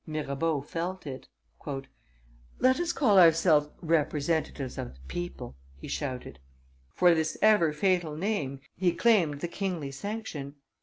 [0.07, 1.27] Mirabeau felt it.
[2.57, 6.39] "Let us call ourselves representatives of the people!" he shouted.
[6.95, 10.55] For this ever fatal name he claimed the kingly sanction.